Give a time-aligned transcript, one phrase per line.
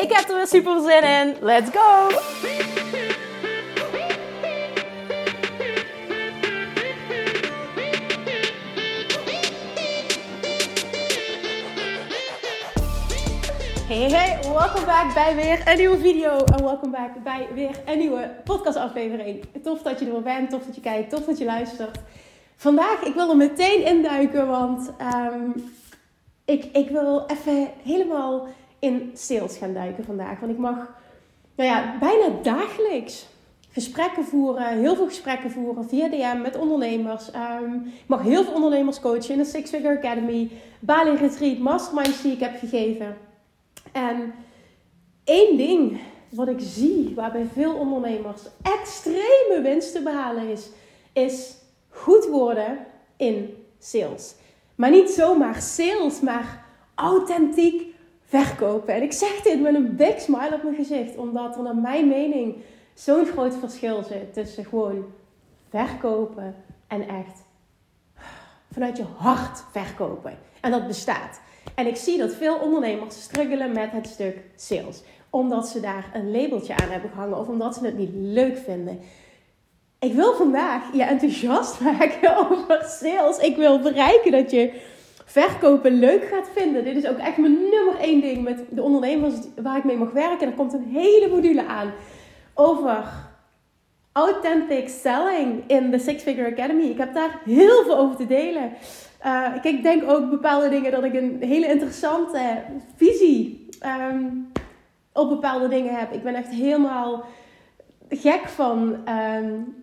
[0.00, 1.36] Ik heb er weer super zin in.
[1.40, 2.08] Let's go!
[13.86, 17.98] Hey hey, welkom back bij weer een nieuwe video en welkom back bij weer een
[17.98, 19.44] nieuwe podcastaflevering.
[19.62, 21.98] Tof dat je er bent, tof dat je kijkt, tof dat je luistert.
[22.56, 24.90] Vandaag, ik wil er meteen induiken, want
[25.32, 25.72] um,
[26.44, 28.48] ik, ik wil even helemaal
[28.80, 30.40] in sales gaan duiken vandaag.
[30.40, 30.76] Want ik mag
[31.54, 33.26] nou ja, bijna dagelijks
[33.72, 37.30] gesprekken voeren, heel veel gesprekken voeren via DM met ondernemers.
[37.34, 40.50] Um, ik mag heel veel ondernemers coachen in de Six Figure Academy,
[40.80, 43.16] Bali Retreat, Masterminds die ik heb gegeven.
[43.92, 44.34] En
[45.24, 50.68] één ding wat ik zie waarbij veel ondernemers extreme winst te behalen is,
[51.12, 51.54] is
[51.88, 52.78] goed worden
[53.16, 54.34] in sales.
[54.74, 57.89] Maar niet zomaar sales, maar authentiek
[58.30, 58.94] verkopen.
[58.94, 62.08] En ik zeg dit met een big smile op mijn gezicht, omdat er naar mijn
[62.08, 62.56] mening
[62.94, 65.04] zo'n groot verschil zit tussen gewoon
[65.68, 66.54] verkopen
[66.86, 67.42] en echt
[68.72, 70.38] vanuit je hart verkopen.
[70.60, 71.40] En dat bestaat.
[71.74, 75.02] En ik zie dat veel ondernemers struggelen met het stuk sales.
[75.30, 79.00] Omdat ze daar een labeltje aan hebben gehangen of omdat ze het niet leuk vinden.
[79.98, 83.38] Ik wil vandaag je enthousiast maken over sales.
[83.38, 84.80] Ik wil bereiken dat je
[85.30, 86.84] verkopen leuk gaat vinden.
[86.84, 90.10] Dit is ook echt mijn nummer één ding met de ondernemers waar ik mee mag
[90.10, 90.46] werken.
[90.46, 91.92] Er komt een hele module aan
[92.54, 93.04] over
[94.12, 96.82] authentic selling in de Six Figure Academy.
[96.82, 98.72] Ik heb daar heel veel over te delen.
[99.26, 102.62] Uh, ik denk ook bepaalde dingen dat ik een hele interessante
[102.96, 103.68] visie
[104.10, 104.52] um,
[105.12, 106.12] op bepaalde dingen heb.
[106.12, 107.24] Ik ben echt helemaal
[108.08, 109.74] gek van um,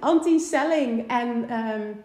[0.00, 2.04] anti-selling en um,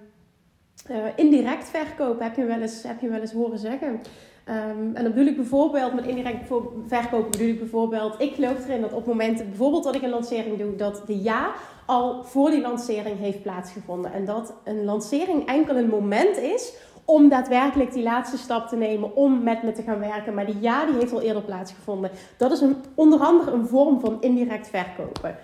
[0.92, 2.24] uh, indirect verkopen.
[2.24, 3.90] Heb je wel eens, heb je wel eens horen zeggen.
[3.90, 6.48] Um, en dan bedoel ik bijvoorbeeld, met indirect
[6.88, 10.58] verkopen bedoel ik bijvoorbeeld, ik geloof erin dat op momenten, bijvoorbeeld dat ik een lancering
[10.58, 11.52] doe, dat de ja
[11.86, 14.14] al voor die lancering heeft plaatsgevonden.
[14.14, 16.74] En dat een lancering enkel een moment is
[17.06, 20.34] om daadwerkelijk die laatste stap te nemen om met me te gaan werken.
[20.34, 22.12] Maar die ja, die heeft al eerder plaatsgevonden.
[22.38, 25.36] Dat is een, onder andere een vorm van indirect verkopen.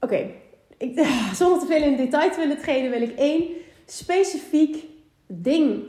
[0.00, 0.30] Oké,
[1.40, 3.44] zonder te veel in detail te willen treden, wil ik één
[3.92, 4.84] specifiek
[5.26, 5.82] ding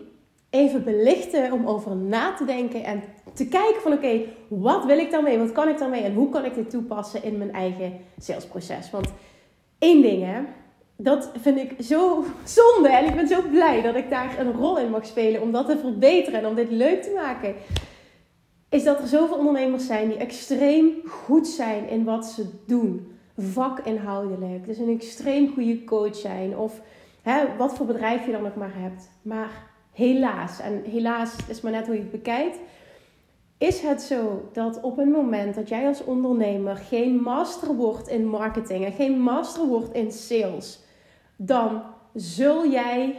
[0.49, 3.03] even belichten om over na te denken en
[3.33, 5.37] te kijken van oké, wat wil ik daarmee?
[5.37, 6.01] Wat kan ik daarmee?
[6.01, 8.91] En hoe kan ik dit toepassen in mijn eigen salesproces?
[8.91, 9.07] Want
[9.79, 10.41] één ding hè,
[10.95, 14.79] dat vind ik zo zonde en ik ben zo blij dat ik daar een rol
[14.79, 17.55] in mag spelen om dat te verbeteren en om dit leuk te maken.
[18.69, 23.11] Is dat er zoveel ondernemers zijn die extreem goed zijn in wat ze doen.
[23.37, 24.65] Vakinhoudelijk.
[24.65, 26.57] Dus een extreem goede coach zijn.
[26.57, 26.81] Of
[27.23, 29.09] hè, wat voor bedrijf je dan ook maar hebt.
[29.21, 29.51] Maar
[29.91, 32.59] helaas, en helaas is maar net hoe je het bekijkt,
[33.57, 38.27] is het zo dat op een moment dat jij als ondernemer geen master wordt in
[38.27, 40.79] marketing en geen master wordt in sales,
[41.35, 41.81] dan
[42.13, 43.15] zul jij,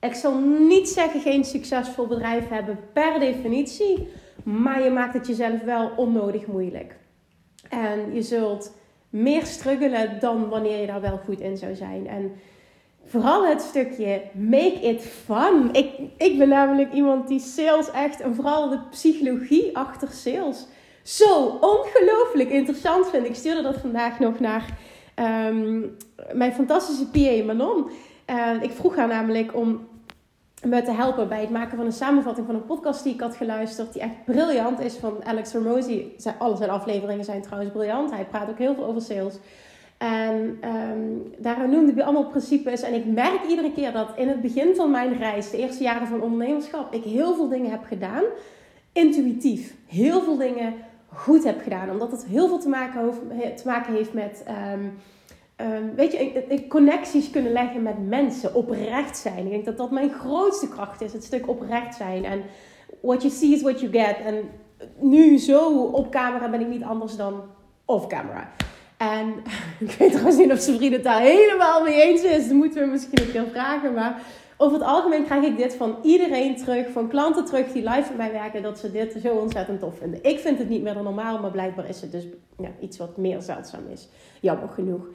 [0.00, 4.08] ik zal niet zeggen geen succesvol bedrijf hebben per definitie,
[4.44, 6.96] maar je maakt het jezelf wel onnodig moeilijk.
[7.68, 8.72] En je zult
[9.10, 12.06] meer struggelen dan wanneer je daar wel goed in zou zijn.
[12.06, 12.32] En
[13.06, 15.68] vooral het stukje make it fun.
[15.72, 20.66] Ik, ik ben namelijk iemand die sales echt, en vooral de psychologie achter sales,
[21.02, 23.26] zo ongelooflijk interessant vind.
[23.26, 24.78] Ik stuurde dat vandaag nog naar
[25.14, 25.80] ehm,
[26.32, 27.90] mijn fantastische PA Manon.
[28.60, 29.88] Ik vroeg haar namelijk om
[30.64, 33.36] me te helpen bij het maken van een samenvatting van een podcast die ik had
[33.36, 33.92] geluisterd.
[33.92, 36.04] Die echt briljant is van Alex Hormozy.
[36.38, 38.10] Alle zijn afleveringen zijn trouwens briljant.
[38.10, 39.34] Hij praat ook heel veel over sales.
[39.98, 42.82] En um, daar noemde hij allemaal principes.
[42.82, 46.06] En ik merk iedere keer dat in het begin van mijn reis, de eerste jaren
[46.06, 48.22] van ondernemerschap, ik heel veel dingen heb gedaan.
[48.92, 49.74] Intuïtief.
[49.86, 50.74] Heel veel dingen
[51.06, 51.90] goed heb gedaan.
[51.90, 54.44] Omdat het heel veel te maken, heeft, te maken heeft met.
[54.72, 54.98] Um,
[55.66, 58.54] um, weet je, connecties kunnen leggen met mensen.
[58.54, 59.44] Oprecht zijn.
[59.44, 61.12] Ik denk dat dat mijn grootste kracht is.
[61.12, 62.24] Het stuk oprecht zijn.
[62.24, 62.42] En
[63.00, 64.16] what you see is what you get.
[64.24, 64.34] En
[64.98, 67.42] nu zo op camera ben ik niet anders dan
[67.84, 68.50] off camera.
[69.12, 69.34] En
[69.88, 72.48] ik weet trouwens niet of zijn vriend het daar helemaal mee eens is.
[72.48, 73.94] Dat moeten we misschien een keer vragen.
[73.94, 74.22] Maar
[74.56, 78.16] over het algemeen krijg ik dit van iedereen terug, van klanten terug die live bij
[78.16, 80.24] mij werken, dat ze dit zo ontzettend tof vinden.
[80.24, 82.24] Ik vind het niet meer dan normaal, maar blijkbaar is het dus
[82.58, 84.08] ja, iets wat meer zeldzaam is.
[84.40, 85.06] Jammer genoeg.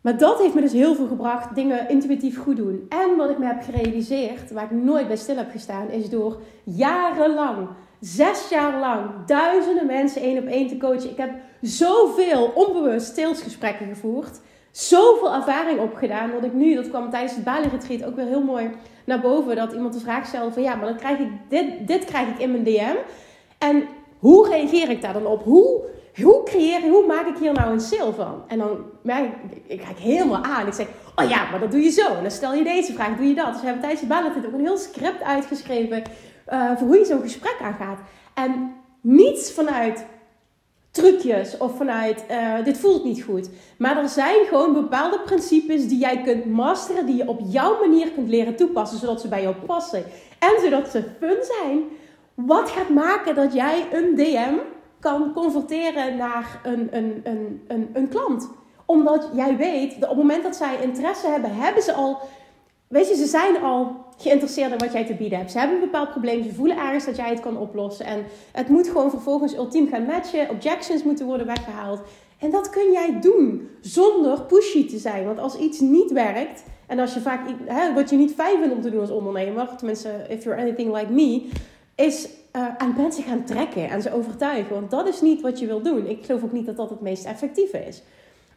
[0.00, 2.86] Maar dat heeft me dus heel veel gebracht, dingen intuïtief goed doen.
[2.88, 6.40] En wat ik me heb gerealiseerd, waar ik nooit bij stil heb gestaan, is door
[6.64, 7.68] jarenlang,
[8.06, 11.10] zes jaar lang, duizenden mensen één op één te coachen.
[11.10, 11.30] Ik heb
[11.60, 14.40] zoveel onbewust salesgesprekken gevoerd
[14.76, 16.30] zoveel ervaring opgedaan.
[16.30, 17.70] Dat ik nu, dat kwam tijdens het Bali
[18.04, 18.70] ook weer heel mooi
[19.04, 19.56] naar boven.
[19.56, 22.38] Dat iemand de vraag stelde van ja, maar dan krijg ik dit, dit krijg ik
[22.38, 22.96] in mijn DM.
[23.58, 23.82] En
[24.18, 25.44] hoe reageer ik daar dan op?
[25.44, 25.80] Hoe,
[26.22, 28.42] hoe creëer ik, hoe maak ik hier nou een sale van?
[28.46, 29.18] En dan ja,
[29.66, 30.66] ik, kijk helemaal aan.
[30.66, 30.86] Ik zeg,
[31.16, 32.14] oh ja, maar dat doe je zo.
[32.14, 33.52] En dan stel je deze vraag, doe je dat.
[33.52, 36.02] Dus we hebben tijdens het Bali ook een heel script uitgeschreven
[36.52, 37.98] uh, voor hoe je zo'n gesprek aangaat.
[38.34, 40.06] En niets vanuit
[40.96, 43.50] trucjes of vanuit uh, dit voelt niet goed.
[43.78, 48.10] Maar er zijn gewoon bepaalde principes die jij kunt masteren, die je op jouw manier
[48.10, 50.04] kunt leren toepassen, zodat ze bij jou passen
[50.38, 51.82] en zodat ze fun zijn.
[52.34, 54.54] Wat gaat maken dat jij een DM
[55.00, 58.50] kan converteren naar een, een, een, een, een klant?
[58.84, 62.18] Omdat jij weet, dat op het moment dat zij interesse hebben, hebben ze al
[62.88, 65.50] Weet je, ze zijn al geïnteresseerd in wat jij te bieden hebt.
[65.50, 66.42] Ze hebben een bepaald probleem.
[66.42, 68.06] Ze voelen ergens dat jij het kan oplossen.
[68.06, 70.50] En het moet gewoon vervolgens ultiem gaan matchen.
[70.50, 72.00] Objections moeten worden weggehaald.
[72.38, 75.24] En dat kun jij doen zonder pushy te zijn.
[75.24, 76.62] Want als iets niet werkt.
[76.86, 79.76] En als je vaak hè, wat je niet fijn vindt om te doen als ondernemer.
[79.76, 81.48] Tenminste, if you're anything like me.
[81.94, 84.74] Is uh, aan mensen gaan trekken en ze overtuigen.
[84.74, 86.06] Want dat is niet wat je wil doen.
[86.06, 88.02] Ik geloof ook niet dat dat het meest effectieve is.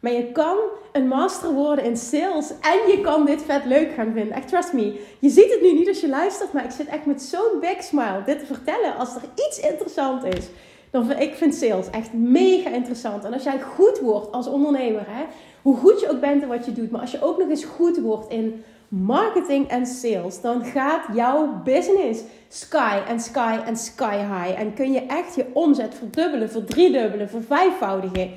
[0.00, 0.56] Maar je kan
[0.92, 4.36] een master worden in sales en je kan dit vet leuk gaan vinden.
[4.36, 5.00] Echt, trust me.
[5.18, 7.82] Je ziet het nu niet als je luistert, maar ik zit echt met zo'n big
[7.82, 8.96] smile dit te vertellen.
[8.96, 10.48] Als er iets interessant is,
[10.90, 13.24] dan vind ik vind sales echt mega interessant.
[13.24, 15.24] En als jij goed wordt als ondernemer, hè,
[15.62, 17.64] hoe goed je ook bent in wat je doet, maar als je ook nog eens
[17.64, 24.16] goed wordt in marketing en sales, dan gaat jouw business sky en sky en sky
[24.16, 24.60] high.
[24.60, 28.30] En kun je echt je omzet verdubbelen, verdriedubbelen, vervijfvoudigen.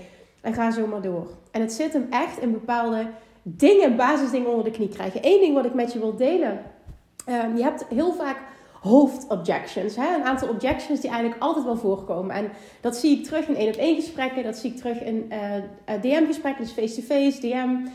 [0.44, 1.28] En ga zo maar door.
[1.52, 3.08] En het zit hem echt in bepaalde
[3.44, 5.20] dingen, basisdingen onder de knie krijgen.
[5.24, 6.62] Eén ding wat ik met je wil delen.
[7.30, 8.38] Um, je hebt heel vaak
[8.82, 9.96] hoofdobjections.
[9.96, 10.16] Hè?
[10.16, 12.36] Een aantal objections die eigenlijk altijd wel voorkomen.
[12.36, 12.52] En
[12.82, 14.44] dat zie ik terug in één op één gesprekken.
[14.44, 17.92] Dat zie ik terug in eh, eh, DM gesprekken, dus face-to-face, DM.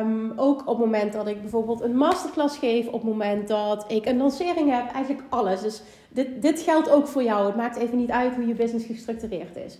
[0.00, 3.84] Um, ook op het moment dat ik bijvoorbeeld een masterclass geef, op het moment dat
[3.88, 5.60] ik een lancering heb, eigenlijk alles.
[5.60, 7.46] Dus dit, dit geldt ook voor jou.
[7.46, 9.78] Het maakt even niet uit hoe je business gestructureerd is.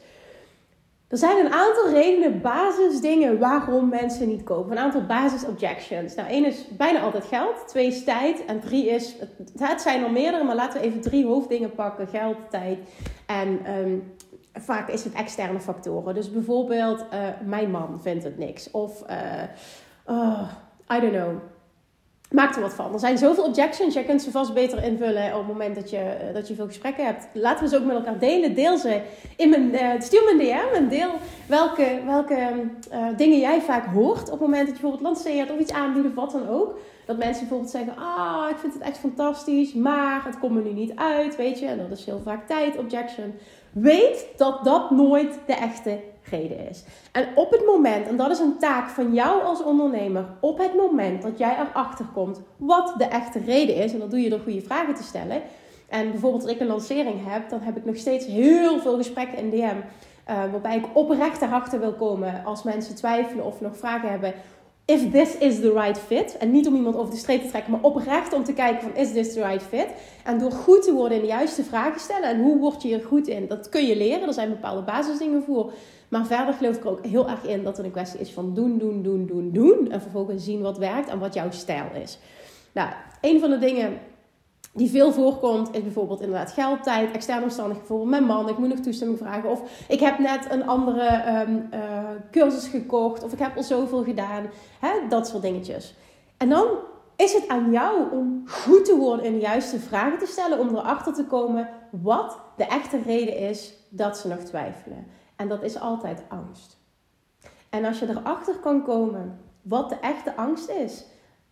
[1.14, 4.72] Er zijn een aantal redenen, basisdingen waarom mensen niet kopen.
[4.72, 6.14] Een aantal basis objections.
[6.14, 7.68] Nou, één is bijna altijd geld.
[7.68, 8.44] Twee is tijd.
[8.44, 9.16] En drie is,
[9.58, 12.06] het zijn er meerdere, maar laten we even drie hoofddingen pakken.
[12.06, 12.78] Geld, tijd
[13.26, 14.12] en um,
[14.52, 16.14] vaak is het externe factoren.
[16.14, 18.70] Dus bijvoorbeeld, uh, mijn man vindt het niks.
[18.70, 19.42] Of, uh,
[20.08, 20.50] uh,
[20.96, 21.34] I don't know,
[22.34, 22.92] maak er wat van.
[22.92, 23.94] Er zijn zoveel objections.
[23.94, 26.66] Jij kunt ze vast beter invullen op het moment dat je, eh, dat je veel
[26.66, 27.28] gesprekken hebt.
[27.32, 28.54] Laten we ze ook met elkaar delen.
[28.54, 29.00] Deel ze
[29.36, 31.10] in mijn, uh, stuur een DM en deel
[31.46, 32.36] welke, welke
[32.92, 36.06] uh, dingen jij vaak hoort op het moment dat je bijvoorbeeld lanceert of iets aanbiedt
[36.06, 36.78] of wat dan ook.
[37.06, 40.72] Dat mensen bijvoorbeeld zeggen, ah, ik vind het echt fantastisch, maar het komt me nu
[40.72, 41.66] niet uit, weet je.
[41.66, 43.34] En dat is heel vaak tijd, objection.
[43.74, 46.84] Weet dat dat nooit de echte reden is.
[47.12, 50.74] En op het moment, en dat is een taak van jou als ondernemer, op het
[50.74, 54.40] moment dat jij erachter komt wat de echte reden is, en dat doe je door
[54.40, 55.42] goede vragen te stellen.
[55.88, 59.38] En bijvoorbeeld als ik een lancering heb, dan heb ik nog steeds heel veel gesprekken
[59.38, 59.76] in DM.
[60.24, 64.34] Eh, waarbij ik oprecht erachter wil komen als mensen twijfelen of nog vragen hebben
[64.84, 66.36] if this is the right fit.
[66.36, 68.96] En niet om iemand over de streep te trekken, maar oprecht om te kijken van
[68.96, 69.86] is this the right fit.
[70.24, 72.28] En door goed te worden in de juiste vragen stellen.
[72.28, 73.46] En hoe word je hier goed in?
[73.46, 74.26] Dat kun je leren.
[74.26, 75.72] Er zijn bepaalde basisdingen voor.
[76.08, 78.54] Maar verder geloof ik er ook heel erg in dat het een kwestie is van
[78.54, 79.90] doen, doen, doen, doen, doen.
[79.90, 82.18] En vervolgens zien wat werkt en wat jouw stijl is.
[82.72, 83.98] Nou, een van de dingen
[84.74, 87.88] die veel voorkomt, is bijvoorbeeld inderdaad geld, tijd, externe omstandigheden.
[87.88, 89.50] Bijvoorbeeld mijn man, ik moet nog toestemming vragen.
[89.50, 91.80] Of ik heb net een andere um, uh,
[92.30, 93.22] cursus gekocht.
[93.22, 94.46] Of ik heb al zoveel gedaan.
[94.80, 95.08] Hè?
[95.08, 95.94] Dat soort dingetjes.
[96.36, 96.66] En dan
[97.16, 100.58] is het aan jou om goed te worden in de juiste vragen te stellen.
[100.58, 105.06] Om erachter te komen wat de echte reden is dat ze nog twijfelen.
[105.36, 106.76] En dat is altijd angst.
[107.70, 111.04] En als je erachter kan komen wat de echte angst is,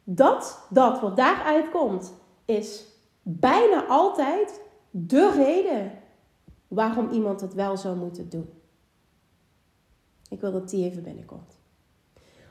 [0.05, 2.15] dat dat wat daaruit komt,
[2.45, 2.91] is
[3.23, 4.61] bijna altijd
[4.91, 5.93] de reden
[6.69, 8.49] waarom iemand het wel zou moeten doen.
[10.29, 11.61] Ik wil dat die even binnenkomt.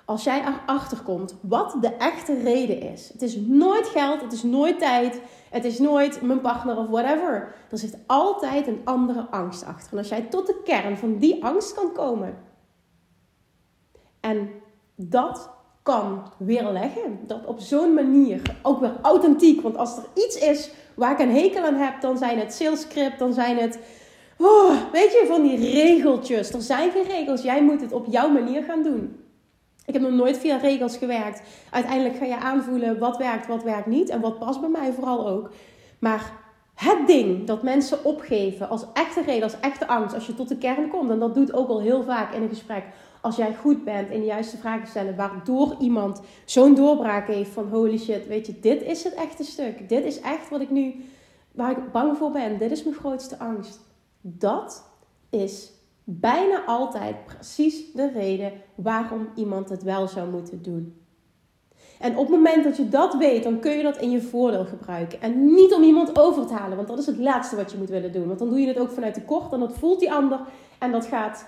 [0.06, 3.10] Als jij erachter komt wat de echte reden is.
[3.10, 7.56] Het is nooit geld, het is nooit tijd, het is nooit mijn partner of whatever.
[7.72, 9.92] Er zit altijd een andere angst achter.
[9.92, 12.38] En als jij tot de kern van die angst kan komen
[14.20, 14.50] en
[14.96, 15.50] dat
[15.84, 17.20] kan weerleggen.
[17.28, 19.62] Dat op zo'n manier, ook weer authentiek.
[19.62, 23.20] Want als er iets is waar ik een hekel aan heb, dan zijn het salescript,
[23.20, 23.80] dan zijn het...
[24.38, 26.54] Oh, weet je, van die regeltjes.
[26.54, 27.42] Er zijn geen regels.
[27.42, 29.16] Jij moet het op jouw manier gaan doen.
[29.86, 31.42] Ik heb nog nooit via regels gewerkt.
[31.72, 34.10] Uiteindelijk ga je aanvoelen wat werkt, wat werkt niet.
[34.10, 35.50] En wat past bij mij vooral ook.
[36.00, 36.32] Maar
[36.76, 40.58] het ding dat mensen opgeven als echte reden, als echte angst, als je tot de
[40.58, 42.84] kern komt, en dat doet ook al heel vaak in een gesprek,
[43.22, 47.70] als jij goed bent in de juiste vragen stellen, waardoor iemand zo'n doorbraak heeft van
[47.70, 49.90] holy shit, weet je, dit is het echte stuk.
[49.90, 50.96] Dit is echt wat ik nu,
[51.52, 52.58] waar ik bang voor ben.
[52.58, 53.80] Dit is mijn grootste angst.
[54.22, 54.84] Dat
[55.30, 55.72] is
[56.04, 60.96] bijna altijd precies de reden waarom iemand het wel zou moeten doen.
[62.00, 64.66] En op het moment dat je dat weet, dan kun je dat in je voordeel
[64.66, 65.22] gebruiken.
[65.22, 67.90] En niet om iemand over te halen, want dat is het laatste wat je moet
[67.90, 68.28] willen doen.
[68.28, 70.40] Want dan doe je het ook vanuit de kort en dat voelt die ander
[70.80, 71.46] en dat gaat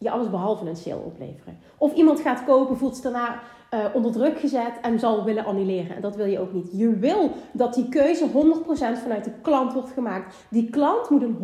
[0.00, 1.58] je alles behalve een sale opleveren.
[1.78, 3.40] Of iemand gaat kopen, voelt zich daarna
[3.74, 5.96] uh, onder druk gezet en zal willen annuleren.
[5.96, 6.68] En dat wil je ook niet.
[6.72, 8.32] Je wil dat die keuze 100%
[8.74, 10.34] vanuit de klant wordt gemaakt.
[10.50, 11.38] Die klant moet een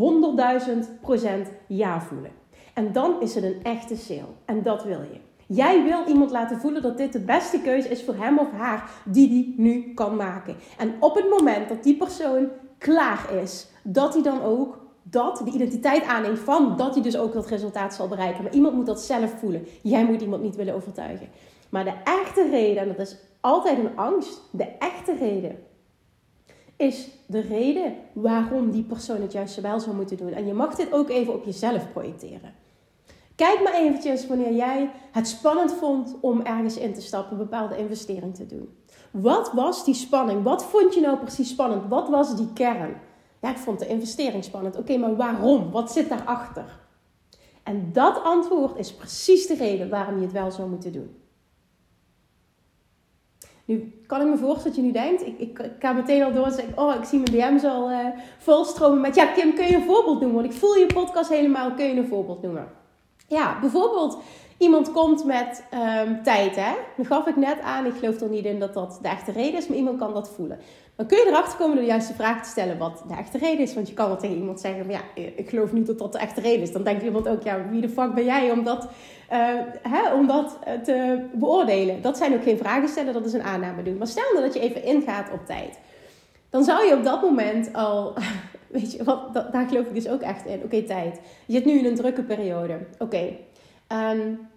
[1.47, 2.31] 100.000% ja voelen.
[2.75, 4.35] En dan is het een echte sale.
[4.45, 5.21] En dat wil je.
[5.47, 8.91] Jij wil iemand laten voelen dat dit de beste keuze is voor hem of haar
[9.05, 10.57] die die nu kan maken.
[10.79, 12.49] En op het moment dat die persoon
[12.79, 17.33] klaar is, dat hij dan ook dat, de identiteit aanneemt van dat hij dus ook
[17.33, 18.43] dat resultaat zal bereiken.
[18.43, 19.67] Maar iemand moet dat zelf voelen.
[19.83, 21.29] Jij moet iemand niet willen overtuigen.
[21.69, 25.59] Maar de echte reden, en dat is altijd een angst, de echte reden
[26.77, 30.33] is de reden waarom die persoon het juist wel zou moeten doen.
[30.33, 32.55] En je mag dit ook even op jezelf projecteren.
[33.35, 37.77] Kijk maar eventjes wanneer jij het spannend vond om ergens in te stappen, een bepaalde
[37.77, 38.77] investering te doen.
[39.11, 40.43] Wat was die spanning?
[40.43, 41.83] Wat vond je nou precies spannend?
[41.89, 42.97] Wat was die kern?
[43.51, 44.77] Ik vond de investering spannend.
[44.77, 45.71] Oké, maar waarom?
[45.71, 46.79] Wat zit daarachter?
[47.63, 51.17] En dat antwoord is precies de reden waarom je het wel zou moeten doen.
[53.65, 56.45] Nu kan ik me voorstellen dat je nu denkt, ik, ik, ga meteen al door
[56.45, 58.07] en zeg, oh, ik zie mijn DM's al uh,
[58.39, 60.41] volstromen met, ja Kim, kun je een voorbeeld noemen?
[60.43, 62.69] Want ik voel je podcast helemaal, kun je een voorbeeld noemen?
[63.29, 64.19] Ja, bijvoorbeeld
[64.59, 65.65] iemand komt met
[66.05, 66.73] um, tijd, hè?
[66.97, 69.59] Nu gaf ik net aan, ik geloof er niet in dat dat de echte reden
[69.59, 70.59] is, maar iemand kan dat voelen.
[70.97, 73.59] Dan kun je erachter komen door de juiste vraag te stellen wat de echte reden
[73.59, 73.75] is.
[73.75, 76.41] Want je kan wel tegen iemand zeggen, ja, ik geloof niet dat dat de echte
[76.41, 76.73] reden is.
[76.73, 78.89] Dan denkt iemand ook, ja, wie de fuck ben jij om dat,
[79.33, 79.49] uh,
[79.83, 82.03] hè, om dat eh, te beoordelen?
[82.03, 83.99] Dat zijn ook geen vragen stellen, dat is een aanname doen.
[83.99, 85.79] Maar stel nou dat je even ingaat op tijd.
[86.51, 88.15] Dan zou je op dat moment al,
[88.67, 90.63] weet je, wat, daar geloof ik dus ook echt in.
[90.65, 91.21] Oké, tijd.
[91.47, 92.79] Je zit nu in een drukke periode.
[92.99, 93.37] Oké.
[93.93, 94.49] Um,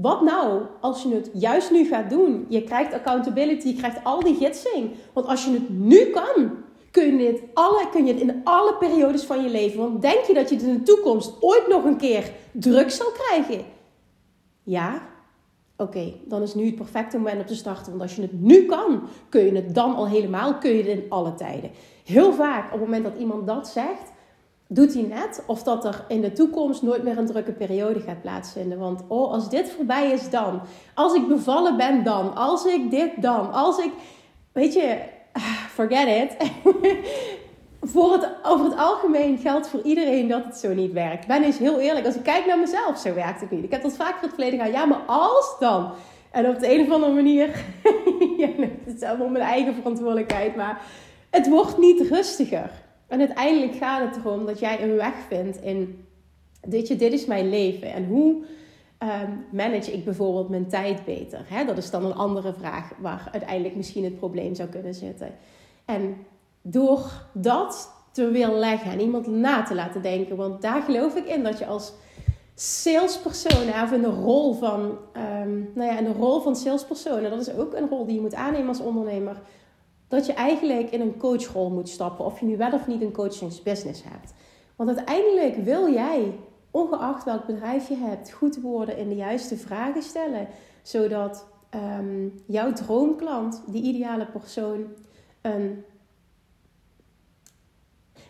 [0.00, 2.46] wat nou als je het juist nu gaat doen?
[2.48, 4.90] Je krijgt accountability, je krijgt al die gidsing.
[5.12, 6.50] Want als je het nu kan,
[6.90, 9.78] kun je, dit alle, kun je het in alle periodes van je leven.
[9.78, 13.10] Want denk je dat je het in de toekomst ooit nog een keer druk zal
[13.10, 13.64] krijgen?
[14.62, 15.02] Ja?
[15.76, 17.90] Oké, dan is nu het perfecte moment om te starten.
[17.90, 20.86] Want als je het nu kan, kun je het dan al helemaal, kun je het
[20.86, 21.70] in alle tijden.
[22.04, 24.12] Heel vaak, op het moment dat iemand dat zegt,
[24.68, 28.20] doet hij net of dat er in de toekomst nooit meer een drukke periode gaat
[28.22, 28.78] plaatsvinden.
[28.78, 30.60] Want oh, als dit voorbij is dan.
[30.94, 32.34] Als ik bevallen ben dan.
[32.34, 33.52] Als ik dit dan.
[33.52, 33.92] Als ik...
[34.52, 34.98] Weet je,
[35.76, 36.50] forget it.
[37.92, 41.26] voor het, over het algemeen geldt voor iedereen dat het zo niet werkt.
[41.26, 42.06] Ben eens heel eerlijk.
[42.06, 43.64] Als ik kijk naar mezelf, zo werkt het niet.
[43.64, 44.72] Ik heb dat vaker het verleden gedaan.
[44.72, 45.90] Ja, maar als dan...
[46.30, 47.64] En op de een of andere manier...
[48.38, 48.48] ja,
[48.84, 50.56] het allemaal mijn eigen verantwoordelijkheid.
[50.56, 50.80] Maar
[51.30, 52.70] het wordt niet rustiger.
[53.08, 56.04] En uiteindelijk gaat het erom dat jij een weg vindt in,
[56.60, 57.92] dit, dit is mijn leven.
[57.92, 58.44] En hoe
[59.02, 61.46] um, manage ik bijvoorbeeld mijn tijd beter?
[61.66, 65.34] Dat is dan een andere vraag waar uiteindelijk misschien het probleem zou kunnen zitten.
[65.84, 66.16] En
[66.62, 71.26] door dat te willen leggen en iemand na te laten denken, want daar geloof ik
[71.26, 71.92] in dat je als
[72.54, 74.80] salespersoon, of in de rol van,
[75.42, 78.34] um, nou ja, in rol van salespersoon, dat is ook een rol die je moet
[78.34, 79.40] aannemen als ondernemer,
[80.08, 82.24] dat je eigenlijk in een coachrol moet stappen.
[82.24, 84.34] Of je nu wel of niet een coachingsbusiness hebt.
[84.76, 86.38] Want uiteindelijk wil jij,
[86.70, 90.48] ongeacht welk bedrijf je hebt, goed worden in de juiste vragen stellen.
[90.82, 94.86] Zodat um, jouw droomklant, die ideale persoon,
[95.40, 95.84] een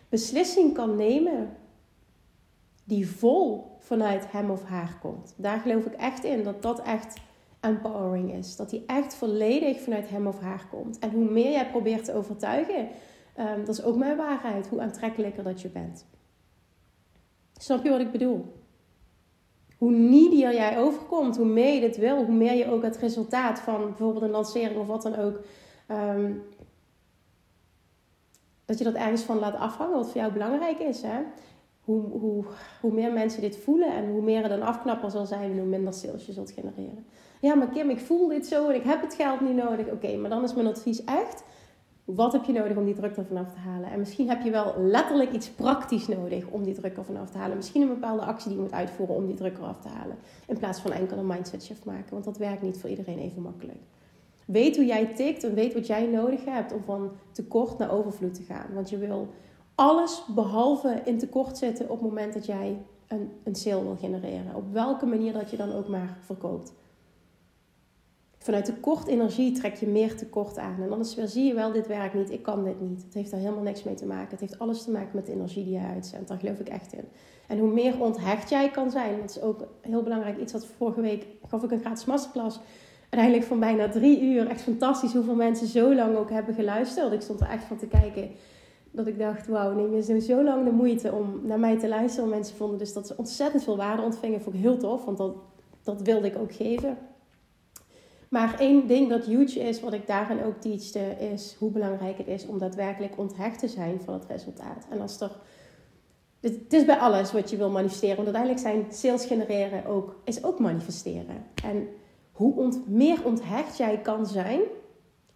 [0.09, 1.57] beslissing kan nemen
[2.83, 5.33] die vol vanuit hem of haar komt.
[5.37, 7.19] Daar geloof ik echt in dat dat echt
[7.59, 8.55] empowering is.
[8.55, 10.99] Dat die echt volledig vanuit hem of haar komt.
[10.99, 12.87] En hoe meer jij probeert te overtuigen,
[13.39, 16.05] um, dat is ook mijn waarheid, hoe aantrekkelijker dat je bent.
[17.57, 18.57] Snap je wat ik bedoel?
[19.77, 23.59] Hoe needier jij overkomt, hoe meer je dit wil, hoe meer je ook het resultaat
[23.59, 25.39] van bijvoorbeeld een lancering of wat dan ook,
[25.87, 26.43] um,
[28.65, 31.01] dat je dat ergens van laat afhangen, wat voor jou belangrijk is.
[31.01, 31.21] Hè?
[31.89, 32.45] Hoe, hoe,
[32.81, 35.93] hoe meer mensen dit voelen en hoe meer het een afknapper zal zijn hoe minder
[35.93, 37.05] sales je zult genereren.
[37.41, 39.87] Ja, maar Kim, ik voel dit zo en ik heb het geld niet nodig.
[39.87, 41.43] Oké, maar dan is mijn advies echt
[42.05, 43.91] wat heb je nodig om die druk er vanaf te halen?
[43.91, 47.37] En misschien heb je wel letterlijk iets praktisch nodig om die druk er vanaf te
[47.37, 47.55] halen.
[47.55, 50.17] Misschien een bepaalde actie die je moet uitvoeren om die druk eraf te halen.
[50.47, 52.11] In plaats van enkel een mindset shift maken.
[52.11, 53.79] Want dat werkt niet voor iedereen even makkelijk.
[54.45, 58.33] Weet hoe jij tikt en weet wat jij nodig hebt om van tekort naar overvloed
[58.33, 58.73] te gaan.
[58.73, 59.27] Want je wil
[59.79, 64.55] alles behalve in tekort zitten op het moment dat jij een, een sale wil genereren.
[64.55, 66.73] Op welke manier dat je dan ook maar verkoopt
[68.39, 70.81] vanuit tekort energie trek je meer tekort aan.
[70.81, 73.03] En weer, zie je wel, dit werkt niet, ik kan dit niet.
[73.03, 74.29] Het heeft daar helemaal niks mee te maken.
[74.29, 76.27] Het heeft alles te maken met de energie die je uitzendt.
[76.27, 77.05] Daar geloof ik echt in.
[77.47, 80.37] En hoe meer onthecht jij kan zijn, dat is ook heel belangrijk.
[80.37, 82.59] Iets wat vorige week gaf ik een gratis masterclass.
[83.09, 84.47] Uiteindelijk van bijna drie uur.
[84.47, 87.13] Echt fantastisch hoeveel mensen zo lang ook hebben geluisterd.
[87.13, 88.31] Ik stond er echt van te kijken.
[88.91, 92.29] Dat ik dacht, wauw, neem je zo lang de moeite om naar mij te luisteren.
[92.29, 94.41] Mensen vonden dus dat ze ontzettend veel waarde ontvingen.
[94.41, 95.35] Vond ik heel tof, want dat,
[95.83, 96.97] dat wilde ik ook geven.
[98.29, 102.27] Maar één ding dat huge is, wat ik daarin ook teachte, is hoe belangrijk het
[102.27, 104.87] is om daadwerkelijk onthecht te zijn van het resultaat.
[104.89, 105.31] En als er.
[106.39, 108.15] Het is bij alles wat je wil manifesteren.
[108.15, 111.45] Want uiteindelijk zijn sales genereren ook, is ook manifesteren.
[111.63, 111.87] En
[112.31, 114.61] hoe ont, meer onthecht jij kan zijn,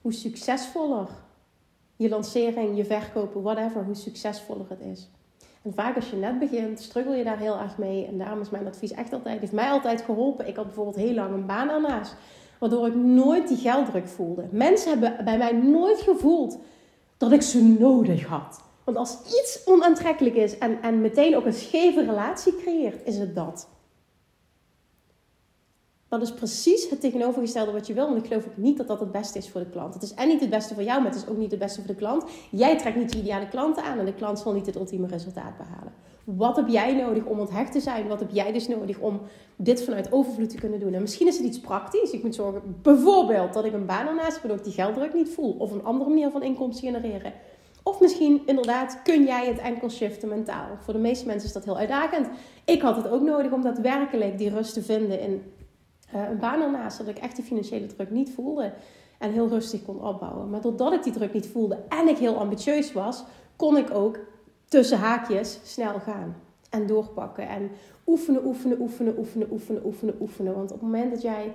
[0.01, 1.07] hoe succesvoller
[2.03, 5.09] je lancering, je verkopen, whatever, hoe succesvoller het is.
[5.61, 8.05] En vaak als je net begint, struggle je daar heel erg mee.
[8.05, 10.47] En daarom is mijn advies echt altijd, heeft mij altijd geholpen.
[10.47, 12.15] Ik had bijvoorbeeld heel lang een baan ernaast.
[12.59, 14.45] Waardoor ik nooit die gelddruk voelde.
[14.51, 16.57] Mensen hebben bij mij nooit gevoeld
[17.17, 18.61] dat ik ze nodig had.
[18.83, 23.35] Want als iets onaantrekkelijk is en, en meteen ook een scheve relatie creëert, is het
[23.35, 23.67] dat.
[26.13, 28.05] Dat is precies het tegenovergestelde wat je wil.
[28.05, 29.93] Want ik geloof ook niet dat dat het beste is voor de klant.
[29.93, 31.79] Het is en niet het beste voor jou, maar het is ook niet het beste
[31.79, 32.23] voor de klant.
[32.51, 35.57] Jij trekt niet je ideale klanten aan en de klant zal niet het ultieme resultaat
[35.57, 35.93] behalen.
[36.23, 38.07] Wat heb jij nodig om onthecht te zijn?
[38.07, 39.21] Wat heb jij dus nodig om
[39.55, 40.93] dit vanuit overvloed te kunnen doen?
[40.93, 42.11] En misschien is het iets praktisch.
[42.11, 45.29] Ik moet zorgen, bijvoorbeeld, dat ik een baan ernaast heb, waardoor ik die gelddruk niet
[45.29, 45.55] voel.
[45.59, 47.33] Of een andere manier van inkomsten genereren.
[47.83, 50.67] Of misschien inderdaad kun jij het enkel shiften mentaal.
[50.83, 52.27] Voor de meeste mensen is dat heel uitdagend.
[52.65, 55.41] Ik had het ook nodig om daadwerkelijk die rust te vinden in
[56.13, 56.97] een baan ernaast.
[56.97, 58.73] Dat ik echt die financiële druk niet voelde.
[59.19, 60.49] En heel rustig kon opbouwen.
[60.49, 63.23] Maar doordat ik die druk niet voelde en ik heel ambitieus was,
[63.55, 64.19] kon ik ook
[64.65, 66.35] tussen haakjes snel gaan.
[66.69, 67.47] En doorpakken.
[67.47, 67.71] En
[68.07, 70.53] oefenen, oefenen, oefenen, oefenen, oefenen, oefenen, oefenen.
[70.53, 71.51] Want op het moment dat jij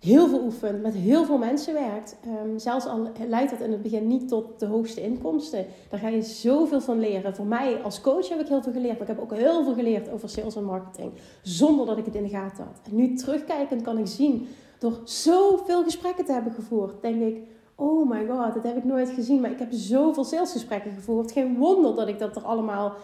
[0.00, 3.82] heel veel oefent, met heel veel mensen werkt, um, zelfs al leidt dat in het
[3.82, 7.34] begin niet tot de hoogste inkomsten, daar ga je zoveel van leren.
[7.34, 9.74] Voor mij als coach heb ik heel veel geleerd, maar ik heb ook heel veel
[9.74, 12.80] geleerd over sales en marketing, zonder dat ik het in de gaten had.
[12.84, 14.46] En nu terugkijkend kan ik zien,
[14.78, 17.42] door zoveel gesprekken te hebben gevoerd, denk ik,
[17.74, 19.40] oh my god, dat heb ik nooit gezien.
[19.40, 21.32] Maar ik heb zoveel salesgesprekken gevoerd.
[21.32, 22.94] Geen wonder dat ik dat er allemaal,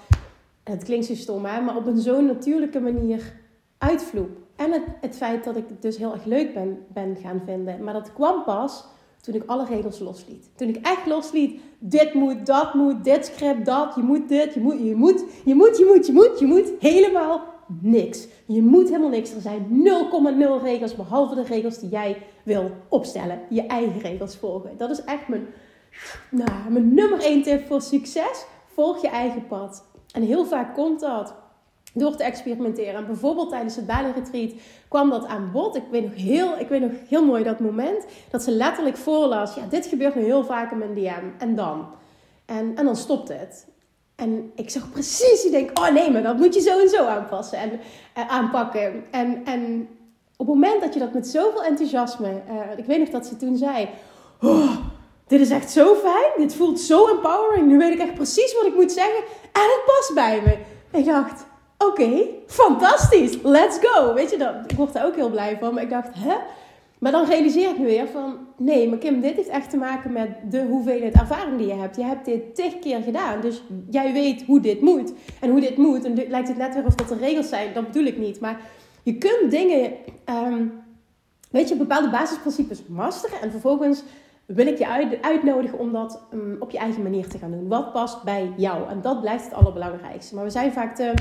[0.64, 3.40] het klinkt zo stom hè, maar op een zo'n natuurlijke manier
[3.78, 4.43] uitvloep.
[4.56, 7.84] En het, feit dat ik het dus heel erg leuk ben, ben gaan vinden.
[7.84, 8.84] Maar dat kwam pas
[9.20, 10.50] toen ik alle regels losliet.
[10.56, 14.60] Toen ik echt losliet, dit moet, dat moet, dit script, dat, je moet dit, je
[14.60, 17.40] moet, je moet, je moet, je moet, je moet, je moet, helemaal
[17.80, 18.28] niks.
[18.46, 19.34] Je moet helemaal niks.
[19.34, 19.66] Er zijn
[20.58, 23.40] 0,0 regels, behalve de regels die jij wil opstellen.
[23.48, 24.70] Je eigen regels volgen.
[24.76, 25.46] Dat is echt mijn,
[26.30, 28.44] nou, mijn nummer 1 tip voor succes.
[28.66, 29.84] Volg je eigen pad.
[30.12, 31.34] En heel vaak komt dat
[31.94, 32.94] door te experimenteren.
[32.94, 34.52] En bijvoorbeeld tijdens het Bali-retreat
[34.88, 35.76] kwam dat aan bod.
[35.76, 39.54] Ik weet, nog heel, ik weet nog heel mooi dat moment dat ze letterlijk voorlas...
[39.54, 41.24] ja, dit gebeurt nu heel vaak in mijn DM.
[41.38, 41.86] En dan?
[42.44, 43.66] En, en dan stopt het.
[44.16, 47.04] En ik zag precies, ik denk, oh nee, maar dat moet je zo en zo
[47.04, 47.70] aanpassen en
[48.18, 49.04] uh, aanpakken.
[49.10, 49.88] En, en
[50.36, 53.36] op het moment dat je dat met zoveel enthousiasme, uh, ik weet nog dat ze
[53.36, 53.88] toen zei,
[54.40, 54.76] oh,
[55.26, 58.66] dit is echt zo fijn, dit voelt zo empowering, nu weet ik echt precies wat
[58.66, 60.58] ik moet zeggen en het past bij me.
[60.98, 61.46] Ik dacht,
[61.78, 64.14] oké, fantastisch, let's go.
[64.14, 66.34] Weet je, dat, ik word daar ook heel blij van, maar ik dacht, hè?
[66.98, 70.12] Maar dan realiseer ik me weer van, nee, maar Kim, dit heeft echt te maken
[70.12, 71.96] met de hoeveelheid ervaring die je hebt.
[71.96, 75.12] Je hebt dit tig keer gedaan, dus jij weet hoe dit moet.
[75.40, 77.86] En hoe dit moet, en lijkt het net weer of dat er regels zijn, dat
[77.86, 78.40] bedoel ik niet.
[78.40, 78.60] Maar
[79.02, 79.92] je kunt dingen,
[80.28, 80.72] um,
[81.50, 84.02] weet je, bepaalde basisprincipes masteren en vervolgens
[84.46, 87.68] wil ik je uit, uitnodigen om dat um, op je eigen manier te gaan doen.
[87.68, 88.88] Wat past bij jou?
[88.88, 90.34] En dat blijft het allerbelangrijkste.
[90.34, 91.12] Maar we zijn vaak te,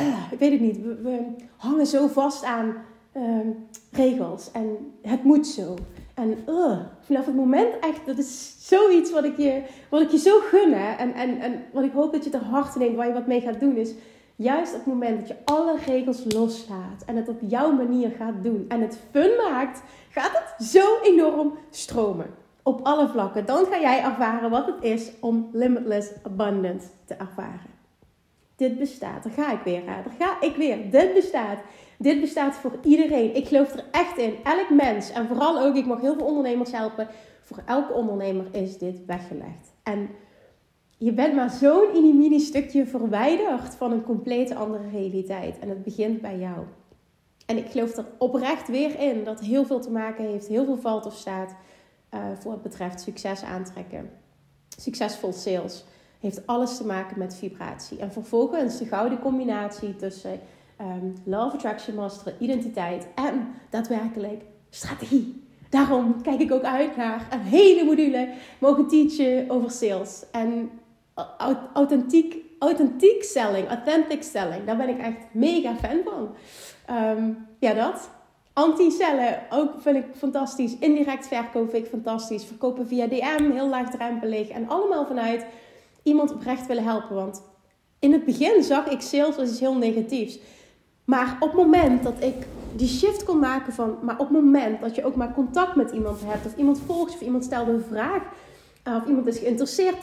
[0.00, 1.20] uh, ik weet het niet, we,
[1.56, 2.74] hangen zo vast aan
[3.16, 3.50] Ehm,
[3.92, 4.50] regels.
[4.52, 5.74] En het moet zo.
[6.14, 10.18] En uh, vanaf het moment echt, dat is zoiets wat ik je, wat ik je
[10.18, 10.72] zo gun.
[10.72, 13.40] En, en, en wat ik hoop dat je ter harte neemt, waar je wat mee
[13.40, 13.94] gaat doen, is
[14.34, 18.42] juist op het moment dat je alle regels loslaat en het op jouw manier gaat
[18.42, 22.26] doen en het fun maakt, gaat het zo enorm stromen.
[22.62, 23.46] Op alle vlakken.
[23.46, 27.75] Dan ga jij ervaren wat het is om limitless abundance te ervaren.
[28.56, 29.22] Dit bestaat.
[29.22, 29.80] Daar ga ik weer.
[29.80, 30.02] Hè?
[30.02, 30.90] Daar ga ik weer.
[30.90, 31.58] Dit bestaat.
[31.98, 33.34] Dit bestaat voor iedereen.
[33.34, 34.34] Ik geloof er echt in.
[34.44, 35.10] Elk mens.
[35.10, 37.08] En vooral ook, ik mag heel veel ondernemers helpen.
[37.40, 39.74] Voor elke ondernemer is dit weggelegd.
[39.82, 40.08] En
[40.98, 45.58] je bent maar zo'n mini stukje verwijderd van een complete andere realiteit.
[45.58, 46.64] En het begint bij jou.
[47.46, 50.78] En ik geloof er oprecht weer in dat heel veel te maken heeft, heel veel
[50.78, 51.54] valt of staat
[52.14, 54.10] uh, voor het betreft succes aantrekken.
[54.76, 55.84] Succesvol sales
[56.20, 57.98] heeft alles te maken met vibratie.
[57.98, 60.40] En vervolgens de gouden combinatie tussen
[60.80, 65.44] um, Love Attraction Master, identiteit en daadwerkelijk strategie.
[65.70, 70.24] Daarom kijk ik ook uit naar een hele module mogen teachen over sales.
[70.32, 70.70] En
[71.72, 74.64] authentiek, authentiek selling, authentic selling.
[74.64, 76.34] Daar ben ik echt mega fan van.
[76.86, 78.10] Ehm, ja, dat.
[78.52, 80.78] Anti-cellen ook vind ik fantastisch.
[80.78, 82.44] Indirect verkopen vind ik fantastisch.
[82.44, 84.48] Verkopen via DM, heel laagdrempelig.
[84.48, 85.46] En allemaal vanuit
[86.06, 87.14] iemand oprecht willen helpen.
[87.14, 87.42] Want
[87.98, 90.38] in het begin zag ik sales als iets heel negatiefs.
[91.04, 93.98] Maar op het moment dat ik die shift kon maken van...
[94.02, 96.46] Maar op het moment dat je ook maar contact met iemand hebt...
[96.46, 98.22] Of iemand volgt of iemand stelt een vraag...
[98.84, 99.96] Of iemand is geïnteresseerd,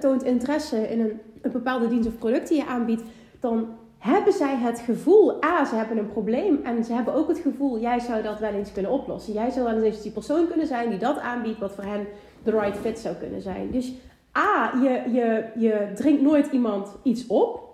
[0.00, 3.02] toont interesse in een, een bepaalde dienst of product die je aanbiedt...
[3.40, 7.38] Dan hebben zij het gevoel, a, ze hebben een probleem en ze hebben ook het
[7.38, 9.32] gevoel, jij zou dat wel eens kunnen oplossen.
[9.32, 12.06] Jij zou wel eens die persoon kunnen zijn die dat aanbiedt, wat voor hen
[12.42, 13.70] de right fit zou kunnen zijn.
[13.70, 13.92] Dus
[14.38, 17.70] a, je, je, je dringt nooit iemand iets op.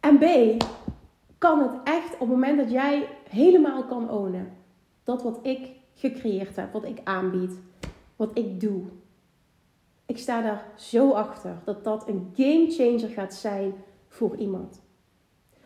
[0.00, 0.24] En b,
[1.38, 4.52] kan het echt op het moment dat jij helemaal kan ownen,
[5.04, 7.52] dat wat ik gecreëerd heb, wat ik aanbied,
[8.16, 8.82] wat ik doe.
[10.06, 13.74] Ik sta daar zo achter dat dat een game changer gaat zijn
[14.08, 14.82] voor iemand.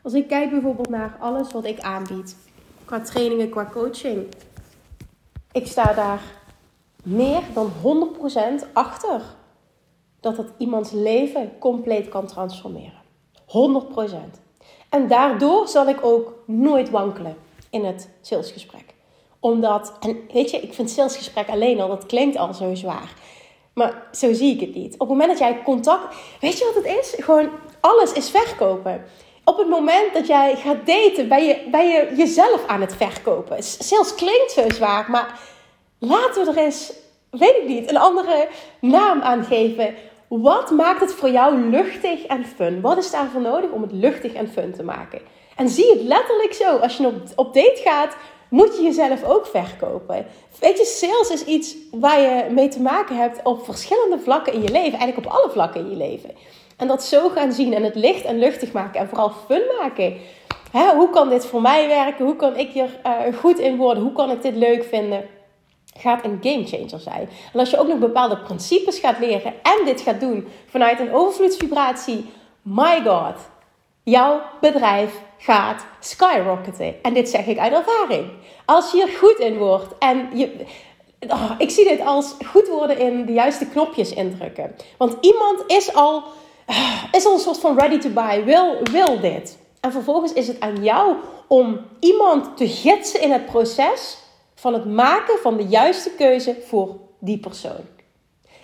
[0.02, 2.36] Als ik kijk bijvoorbeeld naar alles wat ik aanbied,
[2.84, 4.26] qua trainingen, qua coaching,
[5.52, 6.22] ik sta daar
[7.04, 7.72] meer dan
[8.62, 9.22] 100% achter
[10.20, 13.02] dat het iemands leven compleet kan transformeren.
[13.46, 14.14] 100%.
[14.88, 17.36] En daardoor zal ik ook nooit wankelen
[17.70, 18.94] in het salesgesprek.
[19.40, 23.14] Omdat, en weet je, ik vind salesgesprek alleen al, dat klinkt al zo zwaar.
[23.74, 24.92] Maar zo zie ik het niet.
[24.92, 26.14] Op het moment dat jij contact.
[26.40, 27.24] Weet je wat het is?
[27.24, 27.48] Gewoon
[27.80, 29.04] alles is verkopen.
[29.44, 33.62] Op het moment dat jij gaat daten, ben je, ben je jezelf aan het verkopen.
[33.62, 35.40] Sales klinkt zo zwaar, maar
[36.00, 36.92] laten we er eens,
[37.30, 38.48] weet ik niet, een andere
[38.80, 39.94] naam aan geven.
[40.28, 42.80] Wat maakt het voor jou luchtig en fun?
[42.80, 45.20] Wat is daarvoor nodig om het luchtig en fun te maken?
[45.56, 46.76] En zie het letterlijk zo.
[46.76, 48.16] Als je op, date gaat,
[48.48, 50.26] moet je jezelf ook verkopen.
[50.60, 54.62] Weet je, sales is iets waar je mee te maken hebt op verschillende vlakken in
[54.62, 54.98] je leven.
[54.98, 56.30] Eigenlijk op alle vlakken in je leven.
[56.76, 60.16] En dat zo gaan zien en het licht en luchtig maken en vooral fun maken.
[60.72, 62.24] Hè, hoe kan dit voor mij werken?
[62.24, 64.02] Hoe kan ik hier uh, goed in worden?
[64.02, 65.24] Hoe kan ik dit leuk vinden?
[65.98, 67.28] Gaat een game changer zijn.
[67.52, 71.12] En als je ook nog bepaalde principes gaat leren en dit gaat doen vanuit een
[71.12, 72.30] overvloedsvibratie,
[72.62, 73.34] my god,
[74.02, 77.02] jouw bedrijf gaat skyrocketen.
[77.02, 78.30] En dit zeg ik uit ervaring.
[78.64, 80.64] Als je er goed in wordt en je.
[81.28, 84.76] Oh, ik zie dit als goed worden in de juiste knopjes indrukken.
[84.96, 86.22] Want iemand is al,
[87.12, 89.58] is al een soort van ready to buy, wil, wil dit.
[89.80, 91.14] En vervolgens is het aan jou
[91.46, 94.18] om iemand te gidsen in het proces
[94.60, 97.98] van het maken van de juiste keuze voor die persoon.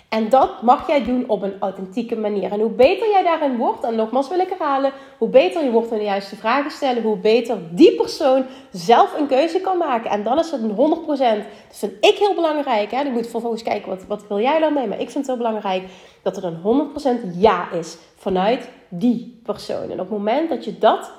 [0.09, 2.53] En dat mag jij doen op een authentieke manier.
[2.53, 5.91] En hoe beter jij daarin wordt, en nogmaals wil ik herhalen, hoe beter je wordt
[5.91, 10.11] in de juiste vragen stellen, hoe beter die persoon zelf een keuze kan maken.
[10.11, 10.77] En dan is het een 100%.
[11.07, 12.91] Dat vind ik heel belangrijk.
[12.91, 13.01] Hè?
[13.03, 14.87] Ik moet vervolgens kijken, wat, wat wil jij dan mee?
[14.87, 15.85] Maar ik vind het heel belangrijk
[16.23, 16.91] dat er een
[17.33, 19.91] 100% ja is vanuit die persoon.
[19.91, 21.11] En op het moment dat je dat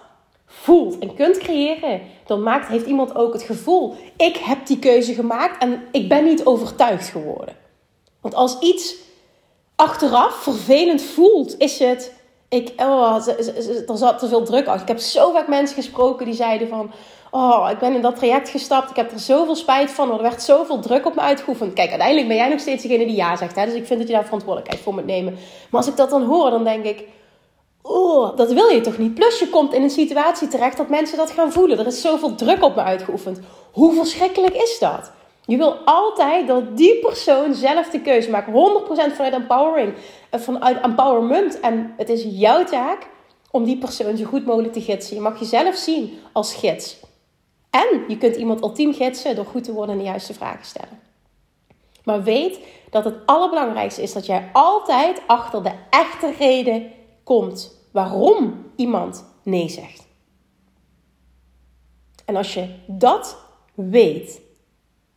[0.48, 5.14] voelt en kunt creëren, dan maakt, heeft iemand ook het gevoel: ik heb die keuze
[5.14, 7.56] gemaakt en ik ben niet overtuigd geworden.
[8.22, 8.96] Want als iets
[9.76, 12.16] achteraf vervelend voelt, is het.
[12.50, 13.28] Ik, oh,
[13.88, 14.82] er zat te veel druk uit.
[14.82, 16.92] Ik heb zo vaak mensen gesproken die zeiden van...
[17.32, 18.90] Oh, ik ben in dat traject gestapt.
[18.90, 20.12] Ik heb er zoveel spijt van.
[20.12, 21.74] Er werd zoveel druk op me uitgeoefend.
[21.74, 23.56] Kijk, uiteindelijk ben jij nog steeds degene die ja zegt.
[23.56, 23.66] Hè?
[23.66, 25.34] Dus ik vind dat je daar verantwoordelijkheid voor moet nemen.
[25.70, 27.08] Maar als ik dat dan hoor, dan denk ik...
[27.90, 29.14] Oh, dat wil je toch niet?
[29.14, 31.80] Plus je komt in een situatie terecht dat mensen dat gaan voelen.
[31.80, 33.40] Er is zoveel druk op me uitgeoefend.
[33.72, 35.12] Hoe verschrikkelijk is dat?
[35.46, 38.48] Je wil altijd dat die persoon zelf de keuze maakt.
[38.48, 39.94] 100% vanuit empowering,
[40.30, 41.60] eh, vanuit empowerment.
[41.60, 43.08] En het is jouw taak
[43.52, 45.16] om die persoon zo goed mogelijk te gidsen.
[45.16, 47.00] Je mag jezelf zien als gids.
[47.70, 51.00] En je kunt iemand ultiem gidsen door goed te worden en de juiste vragen stellen.
[52.04, 56.92] Maar weet dat het allerbelangrijkste is dat jij altijd achter de echte reden
[57.24, 60.08] komt waarom iemand nee zegt.
[62.26, 63.38] En als je dat
[63.74, 64.42] weet,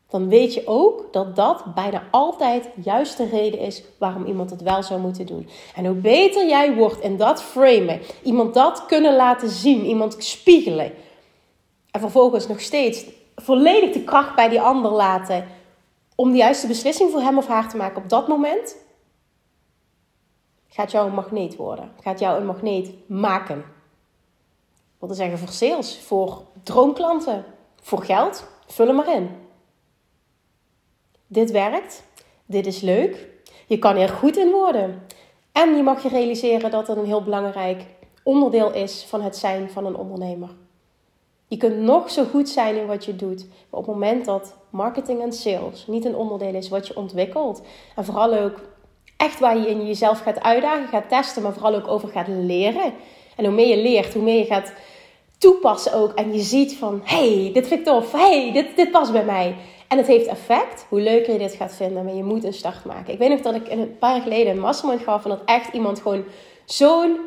[0.09, 4.63] dan weet je ook dat dat bijna altijd juist de reden is waarom iemand het
[4.63, 5.49] wel zou moeten doen.
[5.75, 10.93] En hoe beter jij wordt in dat framen, iemand dat kunnen laten zien, iemand spiegelen.
[11.91, 13.05] En vervolgens nog steeds
[13.37, 15.47] volledig de kracht bij die ander laten
[16.15, 18.77] om de juiste beslissing voor hem of haar te maken op dat moment,
[20.71, 21.93] gaat jou een magneet worden.
[22.01, 23.59] Gaat jou een magneet maken.
[23.59, 27.45] Ik wilde zeggen voor sales, voor droomklanten,
[27.83, 28.47] voor geld.
[28.67, 29.31] Vul hem maar in.
[31.27, 32.05] Dit werkt.
[32.47, 33.29] Dit is leuk.
[33.67, 35.03] Je kan er goed in worden.
[35.53, 37.87] En je mag je realiseren dat het een heel belangrijk
[38.23, 40.51] onderdeel is van het zijn van een ondernemer.
[41.47, 43.47] Je kunt nog zo goed zijn in wat je doet.
[43.49, 47.63] Maar op het moment dat marketing en sales niet een onderdeel is wat je ontwikkelt.
[47.97, 48.61] En vooral ook
[49.21, 52.93] echt waar je in jezelf gaat uitdagen, gaat testen, maar vooral ook over gaat leren.
[53.37, 54.73] En hoe meer je leert, hoe meer je gaat
[55.39, 56.13] toepassen ook.
[56.13, 58.13] En je ziet van, hey, dit vind ik tof.
[58.13, 59.57] hey, dit, dit past bij mij.
[59.89, 60.87] En het heeft effect.
[60.89, 62.05] Hoe leuker je dit gaat vinden.
[62.05, 63.13] Maar je moet een start maken.
[63.13, 65.25] Ik weet nog dat ik een paar jaar geleden een mastermind gaf.
[65.25, 66.25] En dat echt iemand gewoon
[66.65, 67.19] zo'n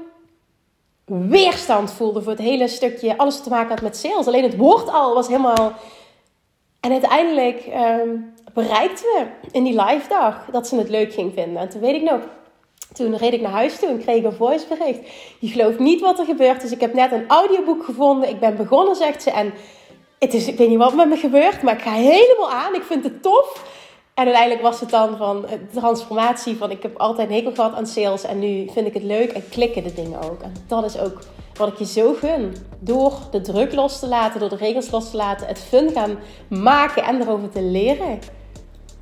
[1.05, 3.17] weerstand voelde voor het hele stukje.
[3.17, 4.27] Alles te maken had met sales.
[4.27, 5.73] Alleen het woord al was helemaal...
[6.79, 7.65] En uiteindelijk
[8.01, 11.61] um, bereikten we in die live dag dat ze het leuk ging vinden.
[11.61, 12.19] En toen weet ik nog,
[12.93, 14.99] toen reed ik naar huis toe en kreeg ik een voicebericht.
[15.39, 16.61] Je gelooft niet wat er gebeurt.
[16.61, 18.29] Dus ik heb net een audioboek gevonden.
[18.29, 19.31] Ik ben begonnen, zegt ze.
[19.31, 19.53] En
[20.19, 22.75] het is, ik weet niet wat met me gebeurt, maar ik ga helemaal aan.
[22.75, 23.63] Ik vind het tof.
[24.13, 27.73] En uiteindelijk was het dan van de transformatie van ik heb altijd een hekel gehad
[27.73, 30.41] aan sales en nu vind ik het leuk en klikken de dingen ook.
[30.41, 31.19] En dat is ook
[31.57, 32.55] wat ik je zo gun.
[32.79, 36.19] Door de druk los te laten, door de regels los te laten, het fun gaan
[36.49, 38.19] maken en erover te leren.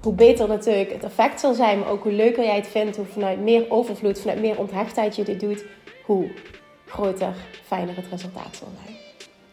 [0.02, 3.06] Hoe beter natuurlijk het effect zal zijn, maar ook hoe leuker jij het vindt, hoe
[3.06, 5.66] vanuit meer overvloed, vanuit meer onthechtheid je dit doet,
[6.06, 6.32] hoe
[6.86, 7.34] groter,
[7.66, 8.98] fijner het resultaat zal zijn.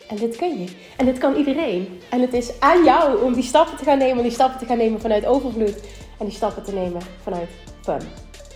[0.09, 0.69] En dit kun je.
[0.97, 2.01] En dit kan iedereen.
[2.11, 4.23] En het is aan jou om die stappen te gaan nemen.
[4.23, 5.81] Die stappen te gaan nemen vanuit overvloed.
[6.19, 7.49] En die stappen te nemen vanuit
[7.81, 8.01] fun.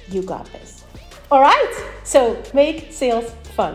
[0.08, 0.74] You got this.
[1.28, 1.84] Alright?
[2.04, 3.24] So, make sales
[3.54, 3.74] fun.